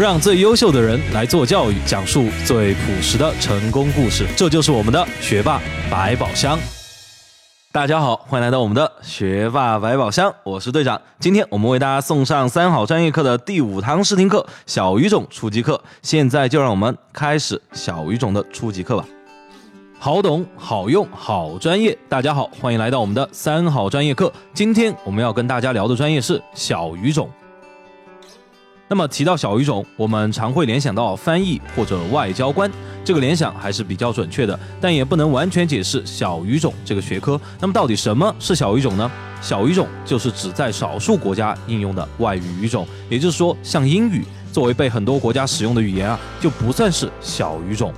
[0.00, 4.26] 让最优秀的人来做教育，讲述最朴实的成功故事。
[4.34, 5.60] 这就是我们的学霸
[5.90, 6.58] 百宝箱。
[7.70, 10.98] 大家好，欢迎来到我们的学霸百宝箱，我是队长。
[11.18, 15.78] 今天我们为大家送上三好专业课的第五堂试听课——小语种初级课。
[16.00, 19.04] 现在就让我们开始小语种的初级课吧。
[19.98, 21.96] 好懂、好用、好专业。
[22.08, 24.32] 大家好，欢迎来到我们的三好专业课。
[24.54, 27.28] 今天我们要跟大家聊的专业是小语种。
[28.92, 32.68] 那么提到小语种，我们常会联想到翻译或者外交官，
[33.04, 37.40] 这个联想还是比较准确的，但也不能完全解释小语种这个学科。
[37.60, 39.08] 那么到底什么是小语种呢？
[39.40, 47.94] 小语种就是指在少数国家应用的外语语种，也就是说，像英语作为被很多国家使用的语言啊，就不算是小语种。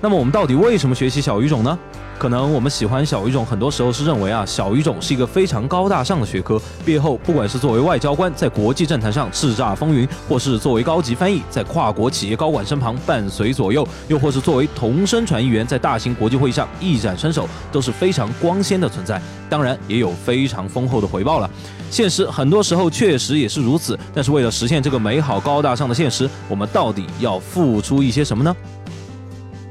[0.00, 1.78] 那么我们到底为什么学习小语种呢？
[2.20, 6.60] 可能我们喜欢小语种，很多时候是认为啊，小语种是一个非常高大上的学科。
[6.84, 19.18] 毕业后，不管是作为外交官在国际政坛上叱咤风云，或是作为高级翻译在跨国企业高管身旁伴随左右，又或是作为同声传译员在大型国际会议上一展身手，都是非常光鲜的存在。
[19.48, 21.48] 当然，也有非常丰厚的回报了。
[21.90, 23.98] 现实很多时候确实也是如此。
[24.14, 28.54] 但是为了实现这个美好高大上的现实，我们到底要付出一些什么呢？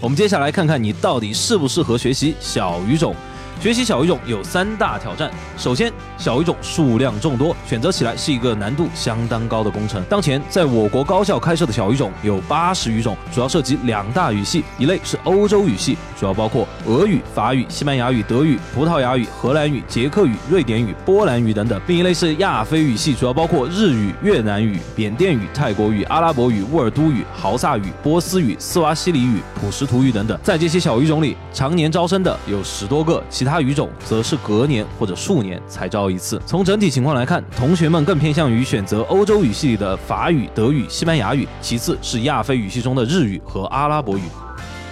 [0.01, 3.13] 我们接下来看看你到底适不适合学习小语种。
[3.61, 5.29] 学习小语种有三大挑战。
[5.57, 10.01] 首先，小语种数量众多，选择起来是一个难度相当高的工程。
[10.05, 30.39] 当前，在我国高校开设的小语种有八十余种，主要涉及两大语系，一类是欧洲语系，主要包括俄语、法语、西班牙语、德语、葡萄牙语、荷兰语、捷克语、瑞典语、波兰语等等；另一类是亚非语系，主要包括日语、越南语、缅甸语、泰国语、阿拉伯语、乌尔都语、豪萨语、波斯语、斯瓦西里语、普什图语等等。
[30.41, 33.48] 在这些小语种里，常年招生的有十多个，其他。
[33.49, 36.39] 他语种则是隔年或者数年才招一次。
[36.45, 44.21] 从整体情况来看，同学们更偏向于选择欧洲语系里的法语、德语、西班牙语，其次是亚非语系中的日语和阿拉伯语。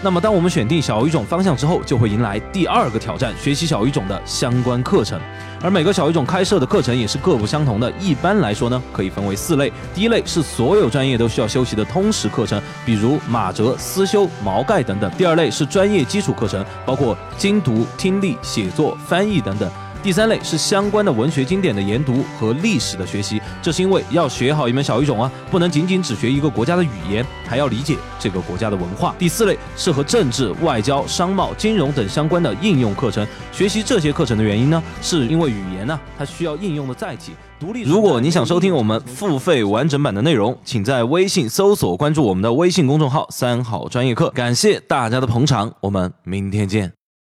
[0.04, 5.20] 那么，当我们选定小语种方向之后，就会迎来第二个挑战：学习小语种的相关课程。
[5.64, 7.92] 而每个小语种开设的课程也是各不相同的。
[8.00, 9.74] 一般来说呢，可以分为四类。
[9.96, 15.10] 第一类是所有专业都需要修习的通识课程，比如马哲、思修、毛概等等。
[15.18, 19.68] 第二类是专业基础课程，包括精读、听力、写作、翻译等等。
[20.04, 29.14] 第三类是相关的文学经典的研读和历史的学习，这是因为要学好一门小语种啊，不能仅仅只学一个国家的语言，还要理解这个国家的文化。
[29.20, 33.28] 第四类是和政治、外交、商贸、金融等相关的应用课程。
[33.52, 37.34] 学习这些课程的原因呢，是因为语言呢，它需要应用的载体。
[37.60, 37.82] 独立。
[37.84, 44.30] 如果你想收听我们付费完整版的内容，请在微信搜索关注我们的微信公众号“三好专业课”。
[44.36, 46.97] 感谢大家的捧场，我们明天见。